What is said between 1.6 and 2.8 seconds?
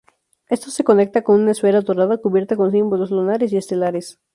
dorada cubierta con